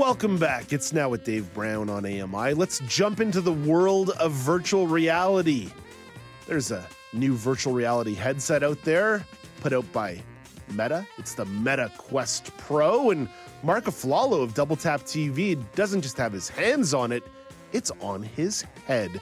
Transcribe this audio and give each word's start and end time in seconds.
Welcome 0.00 0.38
back. 0.38 0.72
It's 0.72 0.94
now 0.94 1.10
with 1.10 1.24
Dave 1.24 1.52
Brown 1.52 1.90
on 1.90 2.06
AMI. 2.06 2.54
Let's 2.54 2.78
jump 2.88 3.20
into 3.20 3.42
the 3.42 3.52
world 3.52 4.08
of 4.18 4.32
virtual 4.32 4.86
reality. 4.86 5.70
There's 6.46 6.70
a 6.70 6.86
new 7.12 7.34
virtual 7.34 7.74
reality 7.74 8.14
headset 8.14 8.62
out 8.62 8.80
there 8.82 9.26
put 9.60 9.74
out 9.74 9.84
by 9.92 10.22
Meta. 10.70 11.06
It's 11.18 11.34
the 11.34 11.44
Meta 11.44 11.92
Quest 11.98 12.56
Pro. 12.56 13.10
And 13.10 13.28
Mark 13.62 13.84
Aflalo 13.84 14.42
of 14.42 14.54
Double 14.54 14.74
Tap 14.74 15.02
TV 15.02 15.62
doesn't 15.74 16.00
just 16.00 16.16
have 16.16 16.32
his 16.32 16.48
hands 16.48 16.94
on 16.94 17.12
it, 17.12 17.22
it's 17.72 17.92
on 18.00 18.22
his 18.22 18.62
head. 18.86 19.20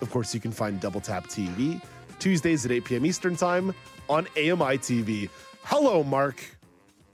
Of 0.00 0.12
course, 0.12 0.32
you 0.32 0.38
can 0.38 0.52
find 0.52 0.78
Double 0.78 1.00
Tap 1.00 1.26
TV 1.26 1.82
Tuesdays 2.20 2.64
at 2.64 2.70
8 2.70 2.84
p.m. 2.84 3.04
Eastern 3.04 3.34
Time 3.34 3.74
on 4.08 4.28
AMI 4.36 4.78
TV. 4.78 5.28
Hello, 5.64 6.04
Mark. 6.04 6.40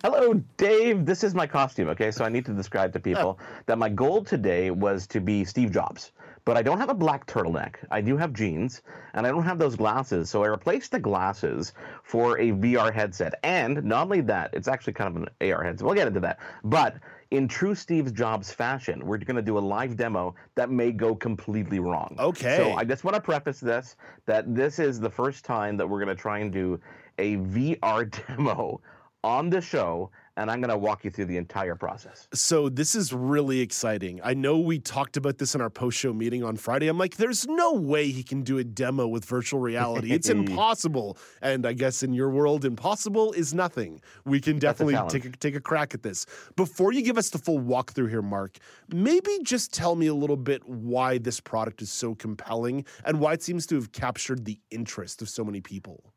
Hello, 0.05 0.35
Dave. 0.59 1.07
This 1.07 1.25
is 1.25 1.35
my 1.35 1.47
costume, 1.47 1.89
okay? 1.89 2.11
So 2.11 2.25
I 2.25 2.29
need 2.29 2.45
to 2.47 2.53
describe 2.53 2.93
to 2.93 3.01
people 3.01 3.39
oh. 3.41 3.45
that 3.65 3.79
my 3.79 3.89
goal 3.89 4.23
today 4.23 4.71
was 4.71 5.07
to 5.09 5.21
be 5.21 5.45
Steve 5.45 5.73
Jobs. 5.73 6.13
But 6.45 6.57
I 6.57 6.63
don't 6.63 6.79
have 6.79 6.91
a 6.91 6.95
black 6.95 7.27
turtleneck. 7.27 7.77
I 7.91 8.01
do 8.03 8.17
have 8.17 8.33
jeans, 8.33 8.83
and 9.15 9.27
I 9.27 9.31
don't 9.31 9.43
have 9.43 9.59
those 9.59 9.75
glasses. 9.75 10.31
So 10.31 10.45
I 10.45 10.47
replaced 10.47 10.93
the 10.93 11.01
glasses 11.01 11.73
for 12.05 12.39
a 12.39 12.53
VR 12.53 12.93
headset. 12.93 13.35
And 13.43 13.83
not 13.83 14.03
only 14.03 14.21
that, 14.23 14.51
it's 14.53 14.69
actually 14.69 14.93
kind 14.93 15.17
of 15.17 15.23
an 15.23 15.51
AR 15.51 15.65
headset. 15.65 15.85
We'll 15.85 15.97
get 15.97 16.07
into 16.07 16.21
that. 16.21 16.39
But 16.63 16.99
in 17.33 17.49
true 17.49 17.75
Steve 17.75 18.15
Jobs 18.15 18.53
fashion, 18.53 19.05
we're 19.05 19.19
going 19.19 19.37
to 19.37 19.43
do 19.43 19.59
a 19.59 19.61
live 19.61 19.97
demo 19.97 20.37
that 20.55 20.71
may 20.71 20.93
go 20.93 21.17
completely 21.17 21.81
wrong. 21.81 22.15
Okay. 22.19 22.59
So 22.59 22.75
I 22.75 22.85
just 22.85 23.03
want 23.03 23.17
to 23.17 23.21
preface 23.21 23.59
this 23.59 23.97
that 24.27 24.55
this 24.55 24.79
is 24.79 25.01
the 25.01 25.11
first 25.11 25.45
time 25.45 25.77
that 25.79 25.89
we're 25.89 26.05
going 26.05 26.15
to 26.15 26.21
try 26.21 26.39
and 26.39 26.53
do 26.53 26.79
a 27.19 27.37
VR 27.39 28.09
demo 28.29 28.81
on 29.27 29.51
the 29.51 29.61
show 29.61 30.09
and 30.37 30.51
I'm 30.51 30.61
going 30.61 30.71
to 30.71 30.79
walk 30.79 31.05
you 31.05 31.11
through 31.11 31.25
the 31.25 31.37
entire 31.37 31.75
process. 31.75 32.29
So 32.33 32.69
this 32.69 32.95
is 32.95 33.13
really 33.13 33.61
exciting. 33.61 34.21
I 34.23 34.35
know 34.35 34.59
we 34.59 34.79
talked 34.79 35.17
about 35.17 35.39
this 35.39 35.55
in 35.55 35.61
our 35.61 35.71
post-show 35.71 36.13
meeting 36.13 36.45
on 36.45 36.57
Friday. 36.57 36.87
I'm 36.87 36.99
like, 36.99 37.17
there's 37.17 37.47
no 37.49 37.73
way 37.73 38.11
he 38.11 38.23
can 38.23 38.43
do 38.43 38.59
a 38.59 38.65
demo 38.65 39.09
with 39.09 39.25
virtual 39.25 39.59
reality. 39.59 40.13
It's 40.13 40.29
impossible. 40.41 41.19
And 41.43 41.67
I 41.67 41.73
guess 41.73 42.03
in 42.03 42.13
your 42.13 42.31
world, 42.31 42.65
impossible 42.65 43.33
is 43.33 43.53
nothing. 43.53 44.01
We 44.25 44.41
can 44.41 44.59
definitely 44.59 44.99
take 45.09 45.25
a, 45.25 45.31
take 45.31 45.57
a 45.57 45.61
crack 45.61 45.95
at 45.95 46.03
this. 46.03 46.27
Before 46.55 46.93
you 46.93 47.03
give 47.03 47.19
us 47.19 47.31
the 47.31 47.39
full 47.39 47.59
walkthrough 47.59 48.11
here, 48.11 48.23
Mark, 48.23 48.59
maybe 48.93 49.39
just 49.43 49.73
tell 49.73 49.97
me 49.97 50.07
a 50.07 50.15
little 50.15 50.37
bit 50.37 50.67
why 50.69 51.19
this 51.19 51.41
product 51.41 51.83
is 51.83 51.91
so 51.91 52.15
compelling 52.15 52.85
and 53.05 53.19
why 53.19 53.33
it 53.33 53.43
seems 53.43 53.67
to 53.67 53.75
have 53.75 53.91
captured 53.91 54.45
the 54.45 54.61
interest 54.71 55.23
of 55.23 55.29
so 55.29 55.43
many 55.43 55.61
people. 55.61 56.13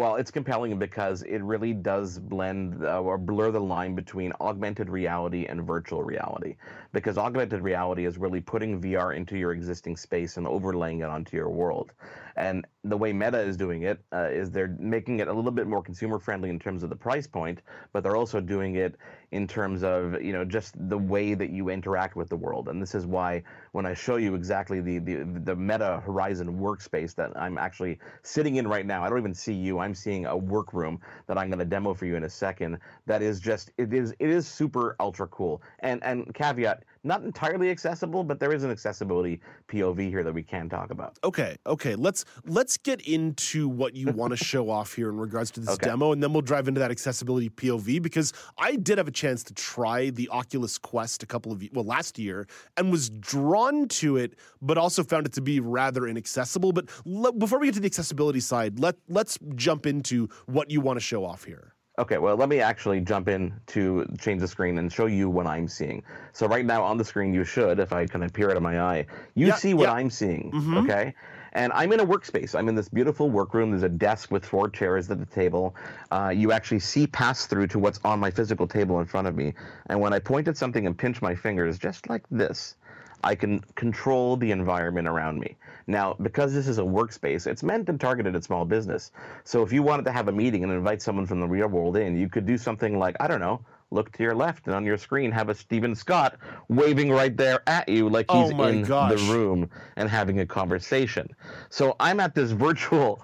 Well, 0.00 0.16
it's 0.16 0.30
compelling 0.30 0.78
because 0.78 1.20
it 1.24 1.42
really 1.42 1.74
does 1.74 2.18
blend 2.18 2.82
uh, 2.82 3.02
or 3.02 3.18
blur 3.18 3.50
the 3.50 3.60
line 3.60 3.94
between 3.94 4.32
augmented 4.40 4.88
reality 4.88 5.44
and 5.44 5.62
virtual 5.62 6.02
reality. 6.02 6.56
Because 6.94 7.18
augmented 7.18 7.60
reality 7.60 8.06
is 8.06 8.16
really 8.16 8.40
putting 8.40 8.80
VR 8.80 9.14
into 9.14 9.36
your 9.36 9.52
existing 9.52 9.98
space 9.98 10.38
and 10.38 10.46
overlaying 10.46 11.00
it 11.00 11.10
onto 11.10 11.36
your 11.36 11.50
world. 11.50 11.92
And 12.36 12.66
the 12.84 12.96
way 12.96 13.12
Meta 13.12 13.38
is 13.40 13.56
doing 13.56 13.82
it 13.82 14.00
uh, 14.12 14.28
is 14.30 14.50
they're 14.50 14.76
making 14.78 15.20
it 15.20 15.28
a 15.28 15.32
little 15.32 15.50
bit 15.50 15.66
more 15.66 15.82
consumer 15.82 16.18
friendly 16.18 16.48
in 16.50 16.58
terms 16.58 16.82
of 16.82 16.90
the 16.90 16.96
price 16.96 17.26
point, 17.26 17.60
but 17.92 18.02
they're 18.02 18.16
also 18.16 18.40
doing 18.40 18.76
it 18.76 18.96
in 19.32 19.46
terms 19.46 19.84
of 19.84 20.20
you 20.22 20.32
know 20.32 20.44
just 20.44 20.74
the 20.88 20.98
way 20.98 21.34
that 21.34 21.50
you 21.50 21.68
interact 21.68 22.16
with 22.16 22.28
the 22.28 22.36
world. 22.36 22.68
And 22.68 22.80
this 22.80 22.94
is 22.94 23.06
why 23.06 23.42
when 23.72 23.86
I 23.86 23.94
show 23.94 24.16
you 24.16 24.34
exactly 24.34 24.80
the 24.80 24.98
the, 24.98 25.40
the 25.44 25.56
Meta 25.56 26.02
Horizon 26.04 26.58
workspace 26.58 27.14
that 27.16 27.32
I'm 27.36 27.58
actually 27.58 27.98
sitting 28.22 28.56
in 28.56 28.66
right 28.66 28.86
now, 28.86 29.04
I 29.04 29.08
don't 29.08 29.18
even 29.18 29.34
see 29.34 29.54
you. 29.54 29.78
I'm 29.78 29.94
seeing 29.94 30.26
a 30.26 30.36
workroom 30.36 31.00
that 31.26 31.38
I'm 31.38 31.48
going 31.48 31.58
to 31.58 31.64
demo 31.64 31.94
for 31.94 32.06
you 32.06 32.16
in 32.16 32.24
a 32.24 32.30
second. 32.30 32.78
That 33.06 33.22
is 33.22 33.40
just 33.40 33.70
it 33.78 33.92
is 33.92 34.14
it 34.18 34.30
is 34.30 34.48
super 34.48 34.96
ultra 35.00 35.28
cool. 35.28 35.62
And 35.80 36.02
and 36.02 36.34
caveat 36.34 36.84
not 37.02 37.22
entirely 37.22 37.70
accessible, 37.70 38.22
but 38.24 38.38
there 38.38 38.52
is 38.52 38.64
an 38.64 38.70
accessibility 38.70 39.40
POV 39.68 40.08
here 40.08 40.22
that 40.22 40.32
we 40.32 40.42
can 40.42 40.68
talk 40.68 40.90
about. 40.90 41.18
Okay, 41.24 41.56
okay. 41.66 41.94
Let's 41.94 42.24
let's 42.44 42.76
get 42.76 43.00
into 43.02 43.68
what 43.68 43.94
you 43.94 44.08
want 44.12 44.36
to 44.36 44.36
show 44.44 44.68
off 44.68 44.94
here 44.94 45.08
in 45.08 45.16
regards 45.16 45.50
to 45.52 45.60
this 45.60 45.70
okay. 45.70 45.86
demo, 45.86 46.12
and 46.12 46.22
then 46.22 46.32
we'll 46.32 46.42
drive 46.42 46.68
into 46.68 46.80
that 46.80 46.90
accessibility 46.90 47.48
POV 47.48 48.02
because 48.02 48.32
I 48.58 48.76
did 48.76 48.98
have 48.98 49.08
a 49.08 49.12
chance 49.12 49.42
to 49.44 49.54
try 49.54 50.10
the 50.10 50.28
Oculus 50.28 50.78
Quest 50.78 51.22
a 51.22 51.26
couple 51.26 51.52
of 51.52 51.62
well 51.72 51.84
last 51.84 52.18
year 52.18 52.46
and 52.76 52.90
was 52.90 53.10
drawn 53.10 53.88
to 53.88 54.16
it, 54.16 54.34
but 54.60 54.76
also 54.76 55.02
found 55.02 55.26
it 55.26 55.32
to 55.34 55.40
be 55.40 55.60
rather 55.60 56.06
inaccessible. 56.06 56.72
But 56.72 56.90
le- 57.04 57.32
before 57.32 57.58
we 57.58 57.66
get 57.66 57.74
to 57.74 57.80
the 57.80 57.86
accessibility 57.86 58.40
side, 58.40 58.78
let 58.78 58.96
let's 59.08 59.38
jump 59.54 59.86
into 59.86 60.28
what 60.46 60.70
you 60.70 60.80
want 60.80 60.98
to 60.98 61.00
show 61.00 61.24
off 61.24 61.44
here. 61.44 61.74
Okay, 62.00 62.16
well, 62.16 62.34
let 62.34 62.48
me 62.48 62.60
actually 62.60 62.98
jump 63.02 63.28
in 63.28 63.52
to 63.66 64.06
change 64.18 64.40
the 64.40 64.48
screen 64.48 64.78
and 64.78 64.90
show 64.90 65.04
you 65.04 65.28
what 65.28 65.46
I'm 65.46 65.68
seeing. 65.68 66.02
So 66.32 66.46
right 66.46 66.64
now 66.64 66.82
on 66.82 66.96
the 66.96 67.04
screen, 67.04 67.34
you 67.34 67.44
should, 67.44 67.78
if 67.78 67.92
I 67.92 68.06
kind 68.06 68.24
of 68.24 68.32
peer 68.32 68.50
out 68.50 68.56
of 68.56 68.62
my 68.62 68.80
eye, 68.80 69.06
you 69.34 69.48
yeah, 69.48 69.56
see 69.56 69.74
what 69.74 69.90
yeah. 69.90 69.92
I'm 69.92 70.08
seeing. 70.08 70.50
Mm-hmm. 70.50 70.76
Okay, 70.78 71.14
and 71.52 71.70
I'm 71.74 71.92
in 71.92 72.00
a 72.00 72.06
workspace. 72.06 72.58
I'm 72.58 72.70
in 72.70 72.74
this 72.74 72.88
beautiful 72.88 73.28
workroom. 73.28 73.70
There's 73.70 73.82
a 73.82 73.88
desk 73.90 74.30
with 74.30 74.46
four 74.46 74.70
chairs 74.70 75.10
at 75.10 75.18
the 75.18 75.26
table. 75.26 75.74
Uh, 76.10 76.32
you 76.34 76.52
actually 76.52 76.80
see 76.80 77.06
pass 77.06 77.44
through 77.44 77.66
to 77.66 77.78
what's 77.78 78.00
on 78.02 78.18
my 78.18 78.30
physical 78.30 78.66
table 78.66 78.98
in 79.00 79.04
front 79.04 79.26
of 79.26 79.36
me. 79.36 79.52
And 79.90 80.00
when 80.00 80.14
I 80.14 80.20
point 80.20 80.48
at 80.48 80.56
something 80.56 80.86
and 80.86 80.96
pinch 80.96 81.20
my 81.20 81.34
fingers, 81.34 81.78
just 81.78 82.08
like 82.08 82.22
this, 82.30 82.76
I 83.22 83.34
can 83.34 83.60
control 83.74 84.36
the 84.36 84.50
environment 84.50 85.08
around 85.08 85.38
me. 85.38 85.56
Now, 85.86 86.16
because 86.22 86.52
this 86.52 86.68
is 86.68 86.78
a 86.78 86.82
workspace, 86.82 87.46
it's 87.46 87.62
meant 87.62 87.88
and 87.88 88.00
targeted 88.00 88.36
at 88.36 88.44
small 88.44 88.64
business. 88.64 89.10
So 89.44 89.62
if 89.62 89.72
you 89.72 89.82
wanted 89.82 90.04
to 90.04 90.12
have 90.12 90.28
a 90.28 90.32
meeting 90.32 90.62
and 90.62 90.72
invite 90.72 91.02
someone 91.02 91.26
from 91.26 91.40
the 91.40 91.48
real 91.48 91.68
world 91.68 91.96
in, 91.96 92.16
you 92.16 92.28
could 92.28 92.46
do 92.46 92.56
something 92.56 92.98
like, 92.98 93.16
I 93.20 93.26
don't 93.26 93.40
know, 93.40 93.60
look 93.90 94.12
to 94.12 94.22
your 94.22 94.34
left 94.34 94.66
and 94.66 94.74
on 94.74 94.84
your 94.84 94.96
screen 94.96 95.32
have 95.32 95.48
a 95.48 95.54
Steven 95.54 95.94
Scott 95.94 96.38
waving 96.68 97.10
right 97.10 97.36
there 97.36 97.62
at 97.66 97.88
you 97.88 98.08
like 98.08 98.26
oh 98.28 98.44
he's 98.44 98.52
oh 98.52 98.62
in 98.64 98.84
gosh. 98.84 99.10
the 99.10 99.32
room 99.32 99.68
and 99.96 100.08
having 100.08 100.40
a 100.40 100.46
conversation. 100.46 101.28
So 101.70 101.96
I'm 101.98 102.20
at 102.20 102.34
this 102.34 102.50
virtual 102.66 103.22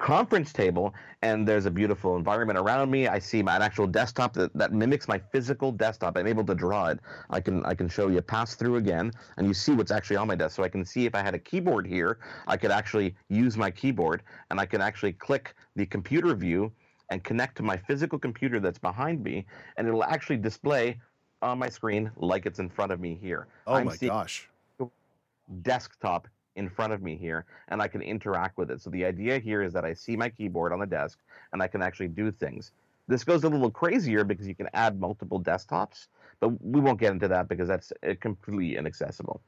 conference 0.00 0.50
table 0.50 0.94
and 1.20 1.46
there's 1.46 1.66
a 1.66 1.70
beautiful 1.70 2.16
environment 2.16 2.58
around 2.58 2.90
me. 2.90 3.06
I 3.06 3.18
see 3.18 3.42
my, 3.42 3.56
actual 3.56 3.86
desktop 3.86 4.32
that, 4.32 4.52
that 4.54 4.72
mimics 4.72 5.06
my 5.06 5.18
physical 5.18 5.70
desktop. 5.70 6.16
I'm 6.16 6.26
able 6.26 6.44
to 6.44 6.54
draw 6.54 6.86
it. 6.86 6.98
I 7.28 7.40
can 7.40 7.64
I 7.66 7.74
can 7.74 7.88
show 7.88 8.08
you 8.08 8.22
pass 8.22 8.54
through 8.54 8.76
again, 8.76 9.12
and 9.36 9.46
you 9.46 9.52
see 9.52 9.72
what's 9.72 9.90
actually 9.90 10.16
on 10.16 10.26
my 10.26 10.34
desk. 10.34 10.56
So 10.56 10.64
I 10.64 10.68
can 10.68 10.84
see 10.84 11.04
if 11.04 11.14
I 11.14 11.22
had 11.22 11.34
a 11.34 11.38
keyboard 11.38 11.86
here, 11.86 12.18
I 12.46 12.56
could 12.56 12.70
actually 12.70 13.14
use 13.28 13.58
my 13.58 13.70
keyboard, 13.70 14.22
and 14.50 14.58
I 14.58 14.64
can 14.64 14.80
actually 14.80 15.12
click 15.12 15.54
the 15.76 15.84
computer 15.84 16.34
view 16.34 16.72
and 17.10 17.22
connect 17.22 17.56
to 17.58 17.62
my 17.62 17.76
physical 17.76 18.18
computer 18.18 18.58
that's 18.58 18.78
behind 18.78 19.22
me, 19.22 19.44
and 19.76 19.86
it'll 19.86 20.04
actually 20.04 20.38
display 20.38 20.98
on 21.42 21.58
my 21.58 21.68
screen 21.68 22.10
like 22.16 22.46
it's 22.46 22.58
in 22.58 22.70
front 22.70 22.90
of 22.90 23.00
me 23.00 23.18
here. 23.20 23.48
Oh 23.66 23.74
I'm 23.74 23.86
my 23.86 23.96
gosh! 23.96 24.48
Desktop 25.62 26.26
in 26.60 26.68
front 26.68 26.92
of 26.92 27.02
me 27.02 27.16
here 27.16 27.46
and 27.68 27.82
I 27.82 27.88
can 27.88 28.02
interact 28.02 28.56
with 28.58 28.70
it. 28.70 28.80
So 28.80 28.90
the 28.90 29.04
idea 29.04 29.38
here 29.38 29.62
is 29.62 29.72
that 29.72 29.84
I 29.84 29.94
see 29.94 30.14
my 30.14 30.28
keyboard 30.28 30.72
on 30.72 30.78
the 30.78 30.86
desk 30.86 31.18
and 31.52 31.60
I 31.62 31.66
can 31.66 31.82
actually 31.82 32.08
do 32.08 32.30
things. 32.30 32.70
This 33.08 33.24
goes 33.24 33.42
a 33.42 33.48
little 33.48 33.70
crazier 33.70 34.22
because 34.22 34.46
you 34.46 34.54
can 34.54 34.68
add 34.74 35.00
multiple 35.00 35.42
desktops, 35.42 36.06
but 36.38 36.50
we 36.62 36.80
won't 36.80 37.00
get 37.00 37.12
into 37.12 37.28
that 37.28 37.48
because 37.48 37.66
that's 37.66 37.92
uh, 38.08 38.14
completely 38.20 38.76
inaccessible. 38.76 39.40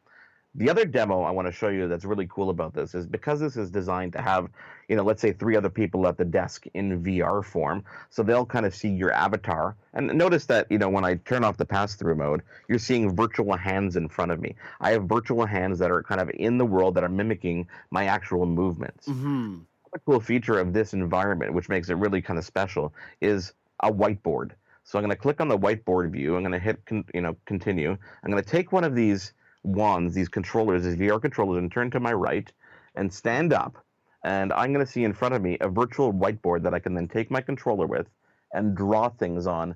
The 0.55 0.69
other 0.69 0.85
demo 0.85 1.23
I 1.23 1.31
want 1.31 1.49
to 1.49 1.53
show 1.53 1.69
you 1.69 1.89
that's 1.89 2.05
really 2.05 2.27
cool 2.27 2.51
about 2.51 2.75
this 2.75 2.95
is 2.95 3.07
because 3.07 3.41
this 3.41 3.57
is 3.57 3.71
designed 3.71 4.13
to 4.13 4.21
have, 4.21 4.51
you 4.87 4.97
know, 4.97 5.03
let's 5.03 5.23
say 5.23 5.33
three 5.33 5.57
other 5.57 5.71
people 5.71 6.07
at 6.07 6.19
the 6.19 6.27
desk 6.27 6.67
in 6.75 7.03
VR 7.03 7.43
form, 7.43 7.85
so 8.11 8.23
they'll 8.23 8.45
kind 8.45 8.67
of 8.67 8.75
see 8.75 8.91
your 8.91 9.13
avatar. 9.13 9.77
And 9.95 10.13
notice 10.13 10.45
that, 10.47 10.67
you 10.71 10.77
know, 10.77 10.91
when 10.91 11.07
I 11.07 11.15
turn 11.15 11.43
off 11.43 11.57
the 11.57 11.65
pass-through 11.65 12.17
mode, 12.17 12.43
you're 12.69 12.79
seeing 12.79 13.17
virtual 13.17 13.57
hands 13.57 13.97
in 13.97 14.09
front 14.09 14.31
of 14.31 14.41
me. 14.41 14.55
I 14.81 14.91
have 14.91 15.05
virtual 15.05 15.47
hands 15.47 15.79
that 15.79 15.91
are 15.91 16.03
kind 16.03 16.21
of 16.21 16.31
in 16.35 16.59
the 16.59 16.67
world 16.67 16.97
that 16.97 17.05
are 17.05 17.09
mimicking 17.09 17.67
my 17.91 18.05
actual 18.05 18.45
movements. 18.45 19.09
Mm-hmm. 19.09 19.61
A 19.95 19.99
cool 20.01 20.21
feature 20.21 20.59
of 20.59 20.75
this 20.75 20.93
environment, 20.93 21.55
which 21.55 21.71
makes 21.71 21.89
it 21.89 21.95
really 21.95 22.21
kind 22.21 22.39
of 22.39 22.45
special, 22.45 22.93
is 23.23 23.55
a 23.81 23.91
whiteboard. 23.91 24.51
So 24.85 24.99
I'm 24.99 25.05
going 25.05 25.17
to 25.17 25.21
click 25.21 25.41
on 25.41 25.49
the 25.49 25.59
whiteboard 25.59 26.11
view. 26.11 26.37
I'm 26.37 26.43
going 26.43 26.53
to 26.53 26.59
hit, 26.59 26.85
con- 26.85 27.05
you 27.15 27.21
know, 27.21 27.37
continue. 27.47 27.97
I'm 28.23 28.31
going 28.31 28.43
to 28.43 28.49
take 28.49 28.73
one 28.73 28.85
of 28.85 28.95
these 28.95 29.33
wands, 29.63 30.15
these 30.15 30.29
controllers, 30.29 30.85
these 30.85 30.97
VR 30.97 31.21
controllers, 31.21 31.59
and 31.59 31.71
turn 31.71 31.91
to 31.91 32.01
my 32.01 32.13
right 32.13 32.51
and 32.95 33.13
stand 33.13 33.53
up. 33.53 33.77
And 34.25 34.53
I'm 34.53 34.73
going 34.73 34.85
to 34.85 34.91
see 34.91 35.05
in 35.05 35.13
front 35.13 35.35
of 35.35 35.43
me 35.43 35.57
a 35.61 35.69
virtual 35.69 36.13
whiteboard 36.13 36.63
that 36.63 36.75
I 36.75 36.79
can 36.79 36.95
then 36.95 37.09
take 37.09 37.31
my 37.31 37.41
controller 37.41 37.87
with 37.87 38.09
and 38.53 38.77
draw 38.77 39.09
things 39.09 39.47
on 39.47 39.75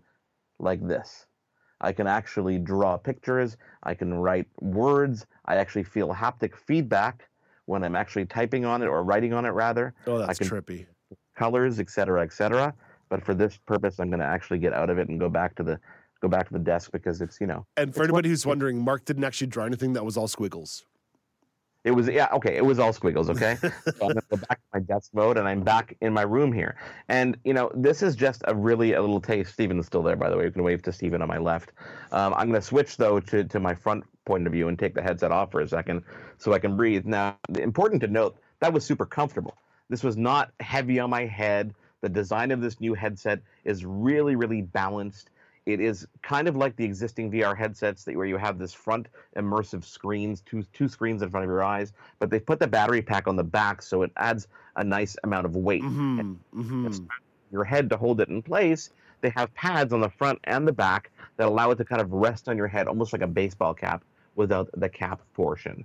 like 0.58 0.86
this. 0.86 1.26
I 1.80 1.92
can 1.92 2.06
actually 2.06 2.58
draw 2.58 2.96
pictures. 2.96 3.56
I 3.82 3.94
can 3.94 4.14
write 4.14 4.46
words. 4.60 5.26
I 5.44 5.56
actually 5.56 5.84
feel 5.84 6.14
haptic 6.14 6.56
feedback 6.56 7.28
when 7.66 7.84
I'm 7.84 7.96
actually 7.96 8.26
typing 8.26 8.64
on 8.64 8.82
it 8.82 8.86
or 8.86 9.02
writing 9.02 9.32
on 9.32 9.44
it 9.44 9.50
rather. 9.50 9.94
Oh, 10.06 10.18
that's 10.18 10.38
trippy. 10.38 10.86
colors, 11.36 11.78
et 11.78 11.90
cetera, 11.90 12.22
et 12.22 12.32
cetera. 12.32 12.74
But 13.08 13.24
for 13.24 13.34
this 13.34 13.58
purpose, 13.66 14.00
I'm 14.00 14.10
going 14.10 14.20
to 14.20 14.26
actually 14.26 14.58
get 14.58 14.72
out 14.72 14.90
of 14.90 14.98
it 14.98 15.08
and 15.08 15.20
go 15.20 15.28
back 15.28 15.54
to 15.56 15.62
the 15.62 15.78
go 16.20 16.28
back 16.28 16.46
to 16.48 16.52
the 16.52 16.58
desk 16.58 16.90
because 16.92 17.20
it's 17.20 17.40
you 17.40 17.46
know. 17.46 17.66
And 17.76 17.94
for 17.94 18.04
anybody 18.04 18.28
who's 18.28 18.46
wondering, 18.46 18.82
Mark 18.82 19.04
didn't 19.04 19.24
actually 19.24 19.48
draw 19.48 19.64
anything 19.64 19.92
that 19.94 20.04
was 20.04 20.16
all 20.16 20.28
squiggles. 20.28 20.84
It 21.86 21.94
was 21.94 22.08
yeah 22.08 22.26
okay. 22.32 22.56
It 22.56 22.64
was 22.64 22.80
all 22.80 22.92
squiggles. 22.92 23.30
Okay, 23.30 23.56
so 23.60 23.70
I'm 24.02 24.08
gonna 24.08 24.22
go 24.28 24.36
back 24.38 24.58
to 24.58 24.66
my 24.74 24.80
desk 24.80 25.10
mode, 25.14 25.38
and 25.38 25.46
I'm 25.46 25.62
back 25.62 25.96
in 26.00 26.12
my 26.12 26.22
room 26.22 26.52
here. 26.52 26.74
And 27.08 27.38
you 27.44 27.54
know, 27.54 27.70
this 27.76 28.02
is 28.02 28.16
just 28.16 28.42
a 28.48 28.54
really 28.54 28.94
a 28.94 29.00
little 29.00 29.20
taste. 29.20 29.52
Steven's 29.52 29.86
still 29.86 30.02
there, 30.02 30.16
by 30.16 30.28
the 30.28 30.36
way. 30.36 30.46
You 30.46 30.50
can 30.50 30.64
wave 30.64 30.82
to 30.82 30.92
Steven 30.92 31.22
on 31.22 31.28
my 31.28 31.38
left. 31.38 31.70
Um, 32.10 32.34
I'm 32.34 32.48
gonna 32.48 32.60
switch 32.60 32.96
though 32.96 33.20
to 33.20 33.44
to 33.44 33.60
my 33.60 33.72
front 33.72 34.02
point 34.24 34.48
of 34.48 34.52
view 34.52 34.66
and 34.66 34.76
take 34.76 34.94
the 34.94 35.02
headset 35.02 35.30
off 35.30 35.52
for 35.52 35.60
a 35.60 35.68
second 35.68 36.02
so 36.38 36.52
I 36.52 36.58
can 36.58 36.76
breathe. 36.76 37.06
Now, 37.06 37.38
important 37.56 38.00
to 38.00 38.08
note 38.08 38.36
that 38.58 38.72
was 38.72 38.84
super 38.84 39.06
comfortable. 39.06 39.56
This 39.88 40.02
was 40.02 40.16
not 40.16 40.50
heavy 40.58 40.98
on 40.98 41.08
my 41.08 41.24
head. 41.24 41.72
The 42.00 42.08
design 42.08 42.50
of 42.50 42.60
this 42.60 42.80
new 42.80 42.94
headset 42.94 43.42
is 43.64 43.84
really 43.84 44.34
really 44.34 44.60
balanced. 44.60 45.30
It 45.66 45.80
is 45.80 46.06
kind 46.22 46.46
of 46.46 46.56
like 46.56 46.76
the 46.76 46.84
existing 46.84 47.32
VR 47.32 47.56
headsets 47.56 48.04
that 48.04 48.16
where 48.16 48.26
you 48.26 48.36
have 48.36 48.56
this 48.56 48.72
front 48.72 49.08
immersive 49.36 49.84
screens, 49.84 50.40
two 50.42 50.62
two 50.72 50.86
screens 50.86 51.22
in 51.22 51.30
front 51.30 51.42
of 51.42 51.50
your 51.50 51.64
eyes, 51.64 51.92
but 52.20 52.30
they 52.30 52.38
put 52.38 52.60
the 52.60 52.68
battery 52.68 53.02
pack 53.02 53.26
on 53.26 53.34
the 53.34 53.44
back, 53.44 53.82
so 53.82 54.02
it 54.02 54.12
adds 54.16 54.46
a 54.76 54.84
nice 54.84 55.16
amount 55.24 55.44
of 55.44 55.56
weight. 55.56 55.82
Mm-hmm. 55.82 56.34
Mm-hmm. 56.54 57.06
Your 57.50 57.64
head 57.64 57.90
to 57.90 57.96
hold 57.96 58.20
it 58.20 58.28
in 58.28 58.42
place. 58.42 58.90
They 59.22 59.30
have 59.30 59.52
pads 59.54 59.92
on 59.92 60.00
the 60.00 60.10
front 60.10 60.38
and 60.44 60.68
the 60.68 60.72
back 60.72 61.10
that 61.36 61.48
allow 61.48 61.70
it 61.72 61.78
to 61.78 61.84
kind 61.84 62.00
of 62.00 62.12
rest 62.12 62.48
on 62.48 62.56
your 62.56 62.68
head, 62.68 62.86
almost 62.86 63.12
like 63.12 63.22
a 63.22 63.26
baseball 63.26 63.74
cap, 63.74 64.04
without 64.36 64.68
the 64.74 64.88
cap 64.88 65.20
portion. 65.34 65.84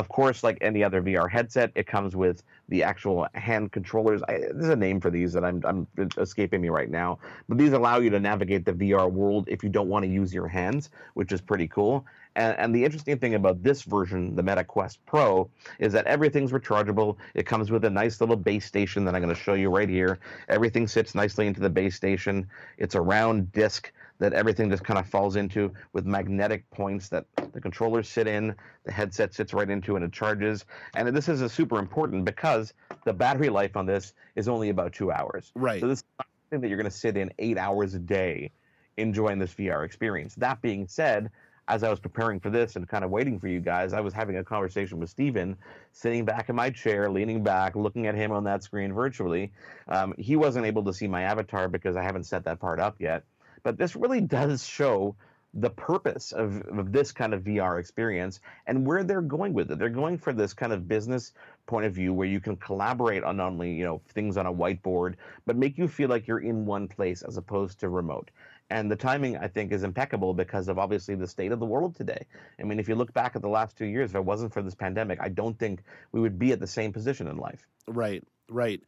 Of 0.00 0.08
course, 0.08 0.42
like 0.42 0.56
any 0.62 0.82
other 0.82 1.02
VR 1.02 1.30
headset, 1.30 1.72
it 1.74 1.86
comes 1.86 2.16
with 2.16 2.42
the 2.70 2.82
actual 2.82 3.26
hand 3.34 3.70
controllers. 3.70 4.22
I, 4.22 4.38
there's 4.50 4.70
a 4.70 4.74
name 4.74 4.98
for 4.98 5.10
these 5.10 5.34
that 5.34 5.44
I'm, 5.44 5.60
I'm 5.66 5.86
escaping 6.16 6.62
me 6.62 6.70
right 6.70 6.88
now, 6.88 7.18
but 7.50 7.58
these 7.58 7.74
allow 7.74 7.98
you 7.98 8.08
to 8.08 8.18
navigate 8.18 8.64
the 8.64 8.72
VR 8.72 9.12
world 9.12 9.46
if 9.46 9.62
you 9.62 9.68
don't 9.68 9.90
want 9.90 10.06
to 10.06 10.10
use 10.10 10.32
your 10.32 10.48
hands, 10.48 10.88
which 11.12 11.32
is 11.32 11.42
pretty 11.42 11.68
cool. 11.68 12.06
And, 12.34 12.56
and 12.58 12.74
the 12.74 12.82
interesting 12.82 13.18
thing 13.18 13.34
about 13.34 13.62
this 13.62 13.82
version, 13.82 14.34
the 14.34 14.42
Meta 14.42 14.64
Quest 14.64 15.04
Pro, 15.04 15.50
is 15.78 15.92
that 15.92 16.06
everything's 16.06 16.52
rechargeable. 16.52 17.18
It 17.34 17.44
comes 17.44 17.70
with 17.70 17.84
a 17.84 17.90
nice 17.90 18.22
little 18.22 18.36
base 18.36 18.64
station 18.64 19.04
that 19.04 19.14
I'm 19.14 19.20
going 19.20 19.34
to 19.34 19.38
show 19.38 19.52
you 19.52 19.68
right 19.68 19.88
here. 19.88 20.18
Everything 20.48 20.88
sits 20.88 21.14
nicely 21.14 21.46
into 21.46 21.60
the 21.60 21.68
base 21.68 21.94
station. 21.94 22.48
It's 22.78 22.94
a 22.94 23.02
round 23.02 23.52
disc 23.52 23.92
that 24.20 24.34
everything 24.34 24.70
just 24.70 24.84
kind 24.84 24.98
of 24.98 25.06
falls 25.06 25.34
into 25.34 25.72
with 25.92 26.06
magnetic 26.06 26.70
points 26.70 27.08
that 27.08 27.24
the 27.52 27.60
controllers 27.60 28.08
sit 28.08 28.28
in, 28.28 28.54
the 28.84 28.92
headset 28.92 29.34
sits 29.34 29.52
right 29.52 29.68
into, 29.68 29.96
and 29.96 30.04
it 30.04 30.12
charges. 30.12 30.66
And 30.94 31.08
this 31.16 31.28
is 31.28 31.40
a 31.40 31.48
super 31.48 31.78
important 31.78 32.24
because 32.24 32.72
the 33.04 33.12
battery 33.12 33.48
life 33.48 33.76
on 33.76 33.86
this 33.86 34.12
is 34.36 34.46
only 34.46 34.68
about 34.68 34.92
two 34.92 35.10
hours. 35.10 35.50
Right. 35.54 35.80
So 35.80 35.88
this 35.88 36.00
is 36.00 36.04
something 36.18 36.60
that 36.60 36.68
you're 36.68 36.76
going 36.76 36.90
to 36.90 36.96
sit 36.96 37.16
in 37.16 37.32
eight 37.38 37.58
hours 37.58 37.94
a 37.94 37.98
day 37.98 38.52
enjoying 38.98 39.38
this 39.38 39.54
VR 39.54 39.84
experience. 39.84 40.34
That 40.34 40.60
being 40.60 40.86
said, 40.86 41.30
as 41.68 41.82
I 41.82 41.88
was 41.88 42.00
preparing 42.00 42.40
for 42.40 42.50
this 42.50 42.76
and 42.76 42.86
kind 42.86 43.04
of 43.04 43.10
waiting 43.10 43.38
for 43.38 43.48
you 43.48 43.60
guys, 43.60 43.94
I 43.94 44.00
was 44.00 44.12
having 44.12 44.36
a 44.36 44.44
conversation 44.44 44.98
with 44.98 45.08
Steven, 45.08 45.56
sitting 45.92 46.24
back 46.26 46.50
in 46.50 46.56
my 46.56 46.68
chair, 46.68 47.08
leaning 47.08 47.42
back, 47.42 47.74
looking 47.74 48.06
at 48.06 48.14
him 48.14 48.32
on 48.32 48.44
that 48.44 48.62
screen 48.62 48.92
virtually. 48.92 49.52
Um, 49.88 50.12
he 50.18 50.36
wasn't 50.36 50.66
able 50.66 50.84
to 50.84 50.92
see 50.92 51.06
my 51.06 51.22
avatar 51.22 51.68
because 51.68 51.96
I 51.96 52.02
haven't 52.02 52.24
set 52.24 52.44
that 52.44 52.60
part 52.60 52.80
up 52.80 52.96
yet. 52.98 53.22
But 53.62 53.78
this 53.78 53.96
really 53.96 54.20
does 54.20 54.66
show 54.66 55.16
the 55.54 55.70
purpose 55.70 56.32
of, 56.32 56.62
of 56.68 56.92
this 56.92 57.10
kind 57.10 57.34
of 57.34 57.42
VR 57.42 57.80
experience 57.80 58.40
and 58.66 58.86
where 58.86 59.02
they're 59.02 59.20
going 59.20 59.52
with 59.52 59.70
it. 59.72 59.78
They're 59.78 59.88
going 59.88 60.16
for 60.16 60.32
this 60.32 60.52
kind 60.52 60.72
of 60.72 60.86
business 60.86 61.32
point 61.66 61.86
of 61.86 61.92
view 61.92 62.12
where 62.14 62.28
you 62.28 62.40
can 62.40 62.56
collaborate 62.56 63.24
on 63.24 63.38
not 63.38 63.48
only 63.48 63.72
you 63.72 63.84
know 63.84 64.00
things 64.10 64.36
on 64.36 64.46
a 64.46 64.52
whiteboard, 64.52 65.14
but 65.46 65.56
make 65.56 65.76
you 65.76 65.88
feel 65.88 66.08
like 66.08 66.28
you're 66.28 66.40
in 66.40 66.66
one 66.66 66.86
place 66.86 67.22
as 67.22 67.36
opposed 67.36 67.80
to 67.80 67.88
remote. 67.88 68.30
And 68.70 68.88
the 68.88 68.96
timing, 68.96 69.36
I 69.36 69.48
think, 69.48 69.72
is 69.72 69.82
impeccable 69.82 70.32
because 70.32 70.68
of 70.68 70.78
obviously 70.78 71.16
the 71.16 71.26
state 71.26 71.50
of 71.50 71.58
the 71.58 71.66
world 71.66 71.96
today. 71.96 72.24
I 72.60 72.62
mean, 72.62 72.78
if 72.78 72.88
you 72.88 72.94
look 72.94 73.12
back 73.12 73.34
at 73.34 73.42
the 73.42 73.48
last 73.48 73.76
two 73.76 73.86
years, 73.86 74.10
if 74.10 74.16
it 74.16 74.24
wasn't 74.24 74.52
for 74.52 74.62
this 74.62 74.76
pandemic, 74.76 75.18
I 75.20 75.28
don't 75.28 75.58
think 75.58 75.82
we 76.12 76.20
would 76.20 76.38
be 76.38 76.52
at 76.52 76.60
the 76.60 76.68
same 76.68 76.92
position 76.92 77.26
in 77.26 77.36
life. 77.36 77.66
Right, 77.88 78.22
right. 78.48 78.80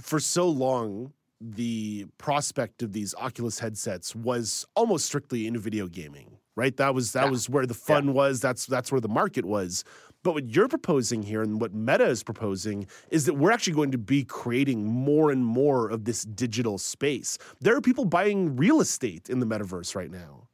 For 0.00 0.18
so 0.18 0.48
long, 0.48 1.12
the 1.40 2.06
prospect 2.18 2.82
of 2.82 2.92
these 2.92 3.14
Oculus 3.14 3.58
headsets 3.58 4.14
was 4.14 4.66
almost 4.76 5.06
strictly 5.06 5.46
in 5.46 5.56
video 5.58 5.86
gaming, 5.86 6.36
right? 6.54 6.76
That 6.76 6.94
was 6.94 7.12
that 7.12 7.24
yeah. 7.24 7.30
was 7.30 7.48
where 7.48 7.66
the 7.66 7.74
fun 7.74 8.06
yeah. 8.06 8.12
was. 8.12 8.40
That's 8.40 8.66
that's 8.66 8.92
where 8.92 9.00
the 9.00 9.08
market 9.08 9.44
was. 9.44 9.84
But 10.22 10.34
what 10.34 10.50
you're 10.50 10.68
proposing 10.68 11.22
here 11.22 11.40
and 11.42 11.60
what 11.60 11.72
Meta 11.72 12.06
is 12.06 12.22
proposing 12.22 12.86
is 13.10 13.24
that 13.24 13.34
we're 13.34 13.52
actually 13.52 13.72
going 13.72 13.90
to 13.92 13.98
be 13.98 14.22
creating 14.22 14.84
more 14.84 15.30
and 15.30 15.44
more 15.44 15.88
of 15.88 16.04
this 16.04 16.24
digital 16.24 16.76
space. 16.76 17.38
There 17.60 17.74
are 17.74 17.80
people 17.80 18.04
buying 18.04 18.54
real 18.56 18.82
estate 18.82 19.30
in 19.30 19.40
the 19.40 19.46
metaverse 19.46 19.96
right 19.96 20.10
now. 20.10 20.49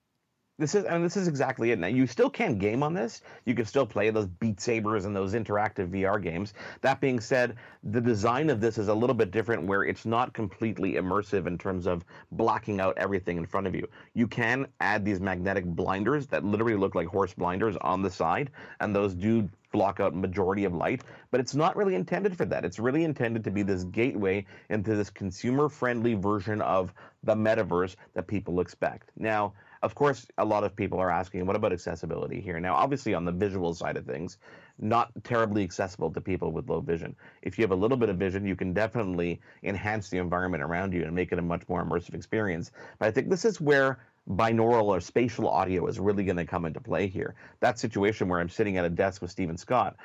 This 0.58 0.74
is 0.74 0.84
and 0.86 1.04
this 1.04 1.18
is 1.18 1.28
exactly 1.28 1.70
it. 1.70 1.78
Now 1.78 1.88
you 1.88 2.06
still 2.06 2.30
can 2.30 2.56
game 2.56 2.82
on 2.82 2.94
this. 2.94 3.20
You 3.44 3.54
can 3.54 3.66
still 3.66 3.84
play 3.84 4.08
those 4.08 4.26
Beat 4.26 4.58
Sabers 4.58 5.04
and 5.04 5.14
those 5.14 5.34
interactive 5.34 5.90
VR 5.90 6.22
games. 6.22 6.54
That 6.80 6.98
being 6.98 7.20
said, 7.20 7.56
the 7.84 8.00
design 8.00 8.48
of 8.48 8.58
this 8.58 8.78
is 8.78 8.88
a 8.88 8.94
little 8.94 9.14
bit 9.14 9.30
different 9.30 9.64
where 9.64 9.84
it's 9.84 10.06
not 10.06 10.32
completely 10.32 10.94
immersive 10.94 11.46
in 11.46 11.58
terms 11.58 11.86
of 11.86 12.06
blocking 12.32 12.80
out 12.80 12.96
everything 12.96 13.36
in 13.36 13.44
front 13.44 13.66
of 13.66 13.74
you. 13.74 13.86
You 14.14 14.26
can 14.26 14.66
add 14.80 15.04
these 15.04 15.20
magnetic 15.20 15.66
blinders 15.66 16.26
that 16.28 16.42
literally 16.42 16.76
look 16.76 16.94
like 16.94 17.08
horse 17.08 17.34
blinders 17.34 17.76
on 17.82 18.00
the 18.00 18.10
side, 18.10 18.50
and 18.80 18.96
those 18.96 19.12
do 19.12 19.50
block 19.72 20.00
out 20.00 20.14
majority 20.14 20.64
of 20.64 20.72
light, 20.72 21.02
but 21.30 21.38
it's 21.38 21.54
not 21.54 21.76
really 21.76 21.96
intended 21.96 22.34
for 22.34 22.46
that. 22.46 22.64
It's 22.64 22.78
really 22.78 23.04
intended 23.04 23.44
to 23.44 23.50
be 23.50 23.62
this 23.62 23.84
gateway 23.84 24.46
into 24.70 24.96
this 24.96 25.10
consumer 25.10 25.68
friendly 25.68 26.14
version 26.14 26.62
of 26.62 26.94
the 27.24 27.34
metaverse 27.34 27.96
that 28.14 28.26
people 28.26 28.60
expect. 28.60 29.10
Now, 29.18 29.52
of 29.82 29.94
course, 29.94 30.26
a 30.38 30.44
lot 30.44 30.64
of 30.64 30.74
people 30.74 30.98
are 30.98 31.10
asking, 31.10 31.44
what 31.46 31.56
about 31.56 31.72
accessibility 31.72 32.40
here? 32.40 32.58
Now, 32.60 32.74
obviously, 32.74 33.14
on 33.14 33.24
the 33.24 33.32
visual 33.32 33.74
side 33.74 33.96
of 33.96 34.06
things, 34.06 34.38
not 34.78 35.10
terribly 35.24 35.62
accessible 35.62 36.10
to 36.12 36.20
people 36.20 36.52
with 36.52 36.68
low 36.68 36.80
vision. 36.80 37.16
If 37.42 37.58
you 37.58 37.62
have 37.62 37.70
a 37.70 37.76
little 37.76 37.96
bit 37.96 38.08
of 38.08 38.16
vision, 38.16 38.46
you 38.46 38.56
can 38.56 38.72
definitely 38.72 39.40
enhance 39.62 40.08
the 40.08 40.18
environment 40.18 40.62
around 40.62 40.92
you 40.92 41.04
and 41.04 41.14
make 41.14 41.32
it 41.32 41.38
a 41.38 41.42
much 41.42 41.62
more 41.68 41.84
immersive 41.84 42.14
experience. 42.14 42.70
But 42.98 43.08
I 43.08 43.10
think 43.10 43.30
this 43.30 43.44
is 43.44 43.60
where 43.60 43.98
binaural 44.28 44.84
or 44.84 45.00
spatial 45.00 45.48
audio 45.48 45.86
is 45.86 46.00
really 46.00 46.24
going 46.24 46.36
to 46.36 46.44
come 46.44 46.66
into 46.66 46.80
play 46.80 47.06
here. 47.06 47.34
That 47.60 47.78
situation 47.78 48.28
where 48.28 48.40
I'm 48.40 48.48
sitting 48.48 48.76
at 48.76 48.84
a 48.84 48.90
desk 48.90 49.22
with 49.22 49.30
Steven 49.30 49.56
Scott, 49.56 49.96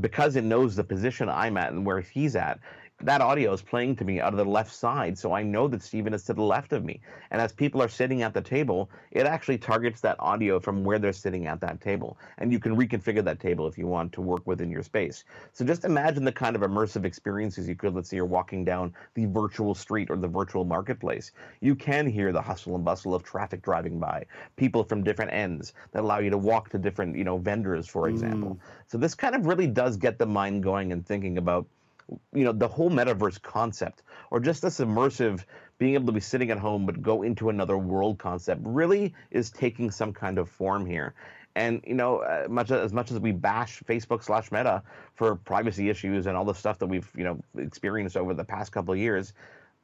because 0.00 0.36
it 0.36 0.44
knows 0.44 0.76
the 0.76 0.84
position 0.84 1.28
I'm 1.28 1.56
at 1.56 1.72
and 1.72 1.84
where 1.86 2.00
he's 2.00 2.36
at, 2.36 2.58
that 3.02 3.20
audio 3.20 3.52
is 3.52 3.60
playing 3.60 3.94
to 3.94 4.04
me 4.04 4.20
out 4.20 4.32
of 4.32 4.38
the 4.38 4.44
left 4.44 4.72
side, 4.72 5.18
so 5.18 5.32
I 5.32 5.42
know 5.42 5.68
that 5.68 5.82
Steven 5.82 6.14
is 6.14 6.24
to 6.24 6.32
the 6.32 6.42
left 6.42 6.72
of 6.72 6.82
me. 6.82 7.00
And 7.30 7.42
as 7.42 7.52
people 7.52 7.82
are 7.82 7.88
sitting 7.88 8.22
at 8.22 8.32
the 8.32 8.40
table, 8.40 8.88
it 9.10 9.26
actually 9.26 9.58
targets 9.58 10.00
that 10.00 10.16
audio 10.18 10.58
from 10.58 10.82
where 10.82 10.98
they're 10.98 11.12
sitting 11.12 11.46
at 11.46 11.60
that 11.60 11.82
table. 11.82 12.16
And 12.38 12.50
you 12.50 12.58
can 12.58 12.74
reconfigure 12.74 13.22
that 13.22 13.38
table 13.38 13.66
if 13.66 13.76
you 13.76 13.86
want 13.86 14.12
to 14.14 14.22
work 14.22 14.46
within 14.46 14.70
your 14.70 14.82
space. 14.82 15.24
So 15.52 15.62
just 15.62 15.84
imagine 15.84 16.24
the 16.24 16.32
kind 16.32 16.56
of 16.56 16.62
immersive 16.62 17.04
experiences 17.04 17.68
you 17.68 17.74
could. 17.74 17.94
Let's 17.94 18.08
say 18.08 18.16
you're 18.16 18.24
walking 18.24 18.64
down 18.64 18.94
the 19.12 19.26
virtual 19.26 19.74
street 19.74 20.10
or 20.10 20.16
the 20.16 20.28
virtual 20.28 20.64
marketplace. 20.64 21.32
You 21.60 21.74
can 21.74 22.06
hear 22.06 22.32
the 22.32 22.40
hustle 22.40 22.76
and 22.76 22.84
bustle 22.84 23.14
of 23.14 23.22
traffic 23.22 23.60
driving 23.60 23.98
by, 23.98 24.24
people 24.56 24.82
from 24.82 25.04
different 25.04 25.34
ends 25.34 25.74
that 25.92 26.02
allow 26.02 26.18
you 26.20 26.30
to 26.30 26.38
walk 26.38 26.70
to 26.70 26.78
different, 26.78 27.14
you 27.14 27.24
know, 27.24 27.36
vendors, 27.36 27.86
for 27.86 28.08
example. 28.08 28.54
Mm. 28.54 28.58
So 28.86 28.96
this 28.96 29.14
kind 29.14 29.34
of 29.34 29.44
really 29.44 29.66
does 29.66 29.98
get 29.98 30.18
the 30.18 30.26
mind 30.26 30.62
going 30.62 30.92
and 30.92 31.06
thinking 31.06 31.36
about 31.36 31.66
you 32.32 32.44
know 32.44 32.52
the 32.52 32.68
whole 32.68 32.90
metaverse 32.90 33.40
concept 33.40 34.02
or 34.30 34.40
just 34.40 34.62
this 34.62 34.78
immersive 34.78 35.44
being 35.78 35.94
able 35.94 36.06
to 36.06 36.12
be 36.12 36.20
sitting 36.20 36.50
at 36.50 36.58
home 36.58 36.86
but 36.86 37.02
go 37.02 37.22
into 37.22 37.48
another 37.48 37.76
world 37.76 38.18
concept 38.18 38.60
really 38.64 39.14
is 39.30 39.50
taking 39.50 39.90
some 39.90 40.12
kind 40.12 40.38
of 40.38 40.48
form 40.48 40.86
here 40.86 41.14
and 41.56 41.82
you 41.86 41.94
know 41.94 42.18
uh, 42.18 42.46
much 42.48 42.70
as 42.70 42.92
much 42.92 43.10
as 43.10 43.18
we 43.18 43.32
bash 43.32 43.82
facebook 43.88 44.22
slash 44.22 44.52
meta 44.52 44.82
for 45.14 45.34
privacy 45.34 45.90
issues 45.90 46.26
and 46.26 46.36
all 46.36 46.44
the 46.44 46.54
stuff 46.54 46.78
that 46.78 46.86
we've 46.86 47.10
you 47.16 47.24
know 47.24 47.40
experienced 47.58 48.16
over 48.16 48.34
the 48.34 48.44
past 48.44 48.70
couple 48.72 48.92
of 48.92 48.98
years 48.98 49.32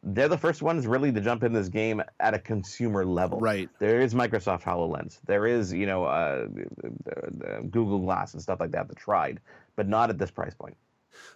they're 0.04 0.28
the 0.28 0.38
first 0.38 0.62
ones 0.62 0.86
really 0.86 1.12
to 1.12 1.20
jump 1.20 1.44
in 1.44 1.52
this 1.52 1.68
game 1.68 2.02
at 2.18 2.34
a 2.34 2.38
consumer 2.38 3.04
level. 3.04 3.38
Right. 3.38 3.70
There 3.78 4.00
is 4.00 4.14
Microsoft 4.14 4.62
HoloLens. 4.62 5.20
There 5.26 5.46
is, 5.46 5.72
you 5.72 5.86
know, 5.86 6.04
uh, 6.04 6.46
Google 7.70 8.00
Glass 8.00 8.32
and 8.32 8.42
stuff 8.42 8.58
like 8.58 8.72
that 8.72 8.88
that 8.88 8.96
tried, 8.96 9.40
but 9.76 9.88
not 9.88 10.10
at 10.10 10.18
this 10.18 10.30
price 10.30 10.54
point. 10.54 10.76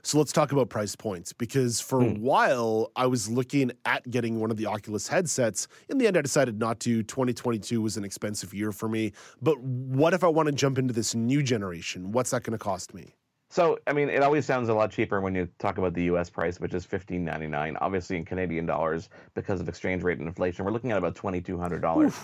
So 0.02 0.18
let's 0.18 0.32
talk 0.32 0.52
about 0.52 0.68
price 0.68 0.96
points 0.96 1.32
because 1.32 1.80
for 1.80 2.00
mm. 2.00 2.06
a 2.06 2.14
hmm. 2.14 2.22
while 2.22 2.92
I 2.96 3.06
was 3.06 3.28
looking 3.28 3.72
at 3.84 4.08
getting 4.10 4.40
one 4.40 4.50
of 4.50 4.56
the 4.56 4.66
Oculus 4.66 5.08
headsets. 5.08 5.68
In 5.88 5.98
the 5.98 6.06
end, 6.06 6.16
I 6.16 6.22
decided 6.22 6.58
not 6.58 6.80
to. 6.80 7.02
2022 7.02 7.80
was 7.80 7.96
an 7.96 8.04
expensive 8.04 8.54
year 8.54 8.72
for 8.72 8.88
me. 8.88 9.12
But 9.42 9.60
what 9.60 10.14
if 10.14 10.24
I 10.24 10.28
want 10.28 10.46
to 10.46 10.52
jump 10.52 10.78
into 10.78 10.92
this 10.92 11.14
new 11.14 11.42
generation? 11.42 12.12
What's 12.12 12.30
that 12.30 12.42
going 12.42 12.52
to 12.52 12.58
cost 12.58 12.94
me? 12.94 13.14
So, 13.48 13.78
I 13.86 13.92
mean, 13.92 14.08
it 14.08 14.22
always 14.22 14.44
sounds 14.44 14.68
a 14.68 14.74
lot 14.74 14.90
cheaper 14.90 15.20
when 15.20 15.34
you 15.34 15.48
talk 15.58 15.78
about 15.78 15.94
the 15.94 16.04
US 16.04 16.28
price, 16.28 16.58
which 16.58 16.74
is 16.74 16.86
$15.99. 16.86 17.76
Obviously, 17.80 18.16
in 18.16 18.24
Canadian 18.24 18.66
dollars, 18.66 19.08
because 19.34 19.60
of 19.60 19.68
exchange 19.68 20.02
rate 20.02 20.18
and 20.18 20.26
inflation, 20.26 20.64
we're 20.64 20.72
looking 20.72 20.90
at 20.90 20.98
about 20.98 21.14
$2,200. 21.14 22.14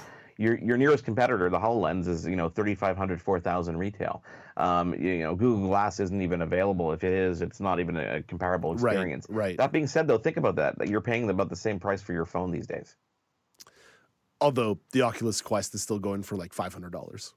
Your 0.43 0.59
your 0.59 0.77
nearest 0.77 1.05
competitor, 1.05 1.49
the 1.49 1.59
Hololens, 1.59 2.09
is 2.09 2.27
you 2.27 2.37
know 2.37 2.49
3,500, 2.49 3.23
4,000 3.23 3.77
retail. 3.77 4.25
Um, 4.57 4.95
you, 4.95 5.19
know, 5.19 5.35
Google 5.35 5.69
Glass 5.69 6.01
isn't 6.01 6.21
even 6.21 6.43
available. 6.43 6.93
If 6.93 7.05
it 7.05 7.13
is, 7.13 7.41
it's 7.41 7.61
not 7.61 7.81
even 7.81 7.97
a 7.97 8.23
comparable 8.23 8.73
experience. 8.73 9.27
Right. 9.29 9.37
right. 9.37 9.57
That 9.57 9.73
being 9.73 9.87
said, 9.87 10.09
though, 10.09 10.19
think 10.19 10.37
about 10.37 10.57
that. 10.57 10.79
That 10.79 10.89
you're 10.89 11.01
paying 11.01 11.31
about 11.31 11.49
the 11.49 11.57
same 11.57 11.79
price 11.79 12.03
for 12.03 12.13
your 12.13 12.27
phone 12.27 12.51
these 12.51 12.67
days. 12.67 12.97
Although 14.41 14.81
the 14.91 15.03
Oculus 15.03 15.41
Quest 15.41 15.75
is 15.75 15.83
still 15.83 16.01
going 16.01 16.23
for 16.23 16.37
like 16.37 16.53
five 16.53 16.73
hundred 16.73 16.93
dollars. 16.93 17.35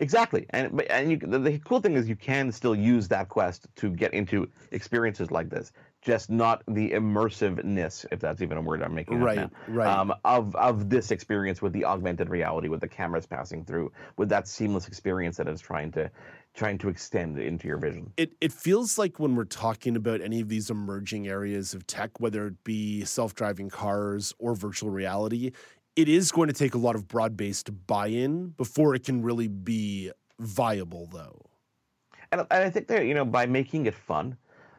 Exactly, 0.00 0.46
and 0.48 0.80
and 0.88 1.10
you, 1.10 1.18
the, 1.18 1.38
the, 1.38 1.58
cool 1.58 1.78
thing 1.78 1.94
is 1.94 2.08
you 2.08 2.16
can 2.16 2.50
still 2.50 2.74
use 2.74 3.06
that 3.08 3.28
quest 3.28 3.66
to 3.76 3.90
get 3.90 4.14
into 4.14 4.48
experiences 4.70 5.30
like 5.30 5.50
this, 5.50 5.72
just 6.02 6.30
not 6.30 6.62
the 6.66 6.90
immersiveness, 6.90 8.06
if 8.10 8.20
that's 8.20 8.40
even 8.40 8.56
a 8.56 8.62
word 8.62 8.82
I'm 8.82 8.94
making 8.94 9.20
right, 9.20 9.36
now, 9.36 9.50
right. 9.68 9.86
Um, 9.86 10.14
of 10.24 10.54
of 10.56 10.88
this 10.88 11.10
experience 11.10 11.60
with 11.60 11.72
the 11.72 11.84
augmented 11.84 12.30
reality, 12.30 12.68
with 12.68 12.80
the 12.80 12.88
cameras 12.88 13.26
passing 13.26 13.64
through, 13.64 13.92
with 14.16 14.28
that 14.30 14.48
seamless 14.48 14.88
experience 14.88 15.36
that 15.36 15.46
it's 15.46 15.60
trying 15.60 15.92
to 15.92 16.10
trying 16.54 16.78
to 16.78 16.88
extend 16.88 17.38
into 17.38 17.68
your 17.68 17.76
vision. 17.76 18.12
It 18.16 18.32
it 18.40 18.52
feels 18.52 18.98
like 18.98 19.18
when 19.18 19.36
we're 19.36 19.44
talking 19.44 19.96
about 19.96 20.20
any 20.20 20.40
of 20.40 20.48
these 20.48 20.70
emerging 20.70 21.28
areas 21.28 21.74
of 21.74 21.86
tech, 21.86 22.18
whether 22.18 22.46
it 22.46 22.64
be 22.64 23.04
self 23.04 23.34
driving 23.34 23.68
cars 23.68 24.32
or 24.38 24.54
virtual 24.54 24.90
reality, 24.90 25.52
it 25.96 26.08
is 26.08 26.32
going 26.32 26.48
to 26.48 26.54
take 26.54 26.74
a 26.74 26.78
lot 26.78 26.94
of 26.94 27.08
broad 27.08 27.36
based 27.36 27.70
buy 27.86 28.06
in 28.06 28.48
before 28.56 28.94
it 28.94 29.04
can 29.04 29.22
really 29.22 29.48
be 29.48 30.10
viable, 30.38 31.08
though. 31.12 31.42
And, 32.32 32.46
I 32.50 32.70
think 32.70 32.86
that, 32.86 33.04
you 33.06 33.14
know, 33.14 33.24
by 33.24 33.46
making 33.46 33.86
it 33.86 33.94
fun, 33.94 34.36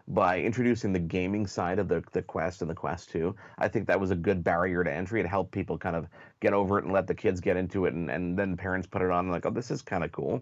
by 0.07 0.39
introducing 0.39 0.93
the 0.93 0.99
gaming 0.99 1.47
side 1.47 1.79
of 1.79 1.87
the, 1.87 2.03
the 2.11 2.21
Quest 2.21 2.61
and 2.61 2.69
the 2.69 2.75
Quest 2.75 3.09
2. 3.11 3.35
I 3.57 3.67
think 3.67 3.87
that 3.87 3.99
was 3.99 4.11
a 4.11 4.15
good 4.15 4.43
barrier 4.43 4.83
to 4.83 4.91
entry. 4.91 5.19
It 5.19 5.27
helped 5.27 5.51
people 5.51 5.77
kind 5.77 5.95
of 5.95 6.07
get 6.39 6.53
over 6.53 6.77
it 6.79 6.85
and 6.85 6.93
let 6.93 7.07
the 7.07 7.15
kids 7.15 7.39
get 7.39 7.57
into 7.57 7.85
it, 7.85 7.93
and, 7.93 8.09
and 8.09 8.37
then 8.37 8.57
parents 8.57 8.87
put 8.87 9.01
it 9.01 9.11
on 9.11 9.29
like, 9.29 9.45
oh, 9.45 9.51
this 9.51 9.71
is 9.71 9.81
kind 9.81 10.03
of 10.03 10.11
cool. 10.11 10.41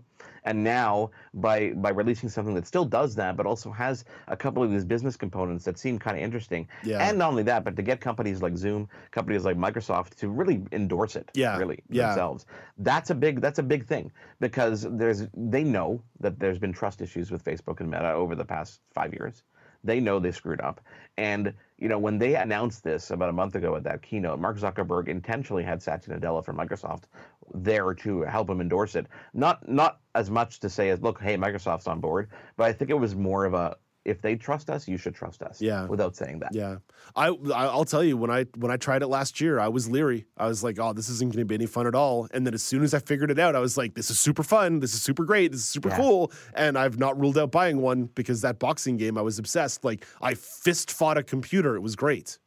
And 0.50 0.64
now 0.64 1.12
by 1.36 1.74
by 1.74 1.92
releasing 1.92 2.28
something 2.28 2.56
that 2.56 2.66
still 2.66 2.84
does 2.84 3.14
that, 3.16 3.38
but 3.38 3.46
also 3.46 3.70
has 3.72 4.04
a 4.28 4.36
couple 4.36 4.64
of 4.64 4.72
these 4.72 4.84
business 4.84 5.16
components 5.16 5.64
that 5.66 5.78
seem 5.78 6.00
kind 6.00 6.18
of 6.18 6.24
interesting. 6.24 6.68
Yeah. 6.84 7.08
And 7.08 7.20
not 7.20 7.30
only 7.30 7.44
that, 7.44 7.64
but 7.64 7.76
to 7.76 7.84
get 7.84 8.02
companies 8.02 8.42
like 8.42 8.58
Zoom, 8.58 8.90
companies 9.12 9.46
like 9.46 9.58
Microsoft 9.58 10.16
to 10.16 10.30
really 10.30 10.64
endorse 10.72 11.16
it. 11.16 11.30
Yeah. 11.36 11.56
Really 11.60 11.84
yeah. 11.88 12.08
themselves. 12.08 12.48
That's 12.80 13.12
a 13.12 13.16
big 13.16 13.42
that's 13.42 13.60
a 13.60 13.64
big 13.64 13.86
thing 13.86 14.12
because 14.40 14.88
there's 14.90 15.28
they 15.36 15.64
know 15.64 16.02
that 16.20 16.40
there's 16.40 16.58
been 16.58 16.74
trust 16.74 17.00
issues 17.00 17.30
with 17.30 17.44
Facebook 17.46 17.80
and 17.80 17.92
Meta 17.92 18.12
over 18.12 18.34
the 18.34 18.46
past 18.46 18.82
five 18.92 19.14
years. 19.14 19.44
They 19.84 20.00
know 20.00 20.20
they 20.20 20.32
screwed 20.32 20.62
up. 20.62 20.82
And, 21.18 21.54
you 21.78 21.88
know, 21.88 22.00
when 22.00 22.18
they 22.18 22.36
announced 22.36 22.84
this 22.84 23.12
about 23.12 23.30
a 23.30 23.34
month 23.34 23.56
ago 23.56 23.76
at 23.76 23.84
that 23.84 24.02
keynote, 24.02 24.40
Mark 24.40 24.58
Zuckerberg 24.58 25.08
intentionally 25.08 25.64
had 25.64 25.82
Satya 25.82 26.16
Nadella 26.16 26.44
from 26.44 26.58
Microsoft 26.58 27.04
there 27.54 27.94
to 27.94 28.22
help 28.22 28.50
him 28.50 28.62
endorse 28.62 28.96
it. 28.96 29.08
Not 29.34 29.68
not 29.68 30.00
as 30.16 30.30
much 30.30 30.60
to 30.62 30.70
say 30.70 30.90
as, 30.90 31.02
look, 31.02 31.22
hey, 31.22 31.38
Microsoft's 31.38 31.88
on 31.88 32.00
board, 32.00 32.30
but 32.58 32.66
I 32.66 32.74
think 32.74 32.90
it 32.90 32.96
was 32.96 33.16
more 33.16 33.46
of 33.46 33.54
a 33.54 33.78
if 34.06 34.22
they 34.22 34.36
trust 34.36 34.70
us, 34.70 34.88
you 34.88 34.98
should 34.98 35.14
trust 35.14 35.44
us. 35.44 35.62
Yeah. 35.62 35.86
Without 35.86 36.16
saying 36.16 36.40
that. 36.40 36.54
Yeah. 36.54 36.78
I 37.16 37.28
I'll 37.54 37.86
tell 37.86 38.04
you 38.04 38.18
when 38.18 38.32
I 38.32 38.46
when 38.56 38.72
I 38.72 38.78
tried 38.78 39.02
it 39.02 39.08
last 39.08 39.40
year, 39.40 39.60
I 39.60 39.68
was 39.68 39.90
leery. 39.90 40.26
I 40.38 40.48
was 40.48 40.64
like, 40.64 40.80
oh, 40.80 40.94
this 40.94 41.10
isn't 41.10 41.34
going 41.34 41.42
to 41.42 41.46
be 41.46 41.56
any 41.56 41.66
fun 41.66 41.86
at 41.86 41.96
all. 41.96 42.28
And 42.32 42.46
then 42.46 42.54
as 42.54 42.64
soon 42.64 42.84
as 42.84 42.94
I 42.94 43.00
figured 43.00 43.30
it 43.30 43.40
out, 43.40 43.56
I 43.56 43.60
was 43.60 43.78
like, 43.78 43.94
this 43.96 44.10
is 44.10 44.18
super 44.20 44.44
fun. 44.44 44.80
This 44.80 44.94
is 44.94 45.02
super 45.02 45.26
great. 45.26 45.52
This 45.52 45.62
is 45.62 45.70
super 45.70 45.90
yeah. 45.90 45.98
cool. 45.98 46.32
And 46.54 46.78
I've 46.78 46.98
not 46.98 47.20
ruled 47.20 47.38
out 47.38 47.52
buying 47.52 47.82
one 47.82 48.06
because 48.16 48.42
that 48.42 48.60
boxing 48.60 48.98
game, 48.98 49.18
I 49.18 49.22
was 49.22 49.38
obsessed. 49.38 49.84
Like 49.84 50.06
I 50.22 50.34
fist 50.34 50.92
fought 50.92 51.18
a 51.18 51.24
computer. 51.24 51.76
It 51.76 51.82
was 51.82 51.96
great. 51.96 52.40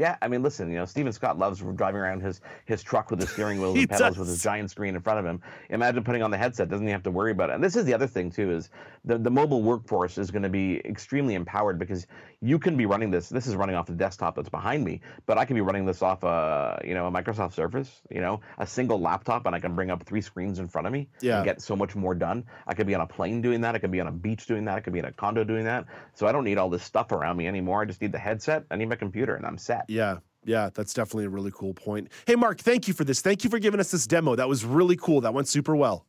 Yeah, 0.00 0.16
I 0.22 0.28
mean, 0.28 0.42
listen, 0.42 0.70
you 0.70 0.78
know, 0.78 0.86
Steven 0.86 1.12
Scott 1.12 1.38
loves 1.38 1.60
driving 1.74 2.00
around 2.00 2.22
his 2.22 2.40
his 2.64 2.82
truck 2.82 3.10
with 3.10 3.20
his 3.20 3.28
steering 3.28 3.60
wheels 3.60 3.76
and 3.76 3.86
pedals 3.86 4.12
does. 4.12 4.18
with 4.18 4.28
his 4.28 4.42
giant 4.42 4.70
screen 4.70 4.94
in 4.94 5.02
front 5.02 5.18
of 5.18 5.26
him. 5.26 5.42
Imagine 5.68 6.02
putting 6.02 6.22
on 6.22 6.30
the 6.30 6.38
headset; 6.38 6.70
doesn't 6.70 6.86
he 6.86 6.90
have 6.90 7.02
to 7.02 7.10
worry 7.10 7.32
about 7.32 7.50
it? 7.50 7.56
And 7.56 7.62
this 7.62 7.76
is 7.76 7.84
the 7.84 7.92
other 7.92 8.06
thing 8.06 8.30
too: 8.30 8.50
is 8.50 8.70
the 9.04 9.18
the 9.18 9.30
mobile 9.30 9.62
workforce 9.62 10.16
is 10.16 10.30
going 10.30 10.42
to 10.42 10.48
be 10.48 10.80
extremely 10.86 11.34
empowered 11.34 11.78
because 11.78 12.06
you 12.40 12.58
can 12.58 12.78
be 12.78 12.86
running 12.86 13.10
this. 13.10 13.28
This 13.28 13.46
is 13.46 13.56
running 13.56 13.76
off 13.76 13.86
the 13.86 13.92
desktop 13.92 14.36
that's 14.36 14.48
behind 14.48 14.82
me, 14.82 15.02
but 15.26 15.36
I 15.36 15.44
can 15.44 15.54
be 15.54 15.60
running 15.60 15.84
this 15.84 16.00
off 16.00 16.22
a 16.22 16.80
you 16.82 16.94
know 16.94 17.06
a 17.06 17.10
Microsoft 17.10 17.52
Surface, 17.52 18.00
you 18.10 18.22
know, 18.22 18.40
a 18.56 18.66
single 18.66 18.98
laptop, 18.98 19.44
and 19.44 19.54
I 19.54 19.60
can 19.60 19.74
bring 19.74 19.90
up 19.90 20.02
three 20.04 20.22
screens 20.22 20.60
in 20.60 20.66
front 20.66 20.86
of 20.86 20.94
me 20.94 21.08
yeah. 21.20 21.36
and 21.36 21.44
get 21.44 21.60
so 21.60 21.76
much 21.76 21.94
more 21.94 22.14
done. 22.14 22.44
I 22.66 22.72
could 22.72 22.86
be 22.86 22.94
on 22.94 23.02
a 23.02 23.06
plane 23.06 23.42
doing 23.42 23.60
that. 23.60 23.74
I 23.74 23.78
could 23.78 23.90
be 23.90 24.00
on 24.00 24.06
a 24.06 24.12
beach 24.12 24.46
doing 24.46 24.64
that. 24.64 24.78
I 24.78 24.80
could 24.80 24.94
be 24.94 24.98
in 24.98 25.04
a 25.04 25.12
condo 25.12 25.44
doing 25.44 25.64
that. 25.64 25.84
So 26.14 26.26
I 26.26 26.32
don't 26.32 26.44
need 26.44 26.56
all 26.56 26.70
this 26.70 26.84
stuff 26.84 27.12
around 27.12 27.36
me 27.36 27.46
anymore. 27.46 27.82
I 27.82 27.84
just 27.84 28.00
need 28.00 28.12
the 28.12 28.18
headset. 28.18 28.64
I 28.70 28.76
need 28.76 28.88
my 28.88 28.96
computer, 28.96 29.34
and 29.34 29.44
I'm 29.44 29.58
set. 29.58 29.84
Yeah, 29.90 30.18
yeah, 30.44 30.70
that's 30.72 30.94
definitely 30.94 31.24
a 31.24 31.30
really 31.30 31.50
cool 31.52 31.74
point. 31.74 32.08
Hey, 32.26 32.36
Mark, 32.36 32.60
thank 32.60 32.86
you 32.86 32.94
for 32.94 33.04
this. 33.04 33.20
Thank 33.20 33.42
you 33.42 33.50
for 33.50 33.58
giving 33.58 33.80
us 33.80 33.90
this 33.90 34.06
demo. 34.06 34.36
That 34.36 34.48
was 34.48 34.64
really 34.64 34.96
cool. 34.96 35.20
That 35.20 35.34
went 35.34 35.48
super 35.48 35.74
well. 35.74 36.06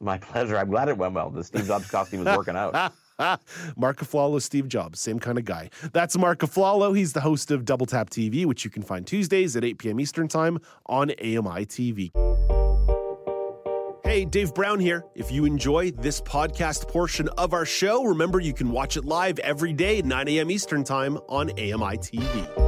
My 0.00 0.16
pleasure. 0.16 0.56
I'm 0.56 0.70
glad 0.70 0.88
it 0.88 0.96
went 0.96 1.12
well. 1.12 1.28
The 1.28 1.44
Steve 1.44 1.66
Jobs 1.66 1.90
costume 1.90 2.24
was 2.24 2.36
working 2.36 2.56
out. 2.56 2.72
Mark 3.76 3.98
Aflalo, 3.98 4.40
Steve 4.40 4.68
Jobs, 4.68 5.00
same 5.00 5.18
kind 5.18 5.38
of 5.38 5.44
guy. 5.44 5.70
That's 5.92 6.16
Mark 6.16 6.38
Aflalo. 6.38 6.96
He's 6.96 7.12
the 7.12 7.20
host 7.20 7.50
of 7.50 7.64
Double 7.64 7.84
Tap 7.84 8.10
TV, 8.10 8.46
which 8.46 8.64
you 8.64 8.70
can 8.70 8.82
find 8.82 9.06
Tuesdays 9.06 9.56
at 9.56 9.64
8 9.64 9.78
p.m. 9.78 10.00
Eastern 10.00 10.28
Time 10.28 10.58
on 10.86 11.10
AMI 11.10 11.66
TV. 11.66 12.10
Hey, 14.04 14.24
Dave 14.24 14.54
Brown 14.54 14.78
here. 14.78 15.04
If 15.14 15.30
you 15.32 15.44
enjoy 15.44 15.90
this 15.90 16.20
podcast 16.20 16.88
portion 16.88 17.28
of 17.36 17.52
our 17.52 17.66
show, 17.66 18.04
remember 18.04 18.40
you 18.40 18.54
can 18.54 18.70
watch 18.70 18.96
it 18.96 19.04
live 19.04 19.38
every 19.40 19.72
day 19.72 19.98
at 19.98 20.04
9 20.06 20.28
a.m. 20.28 20.50
Eastern 20.50 20.84
Time 20.84 21.18
on 21.28 21.50
AMI 21.50 21.98
TV. 21.98 22.67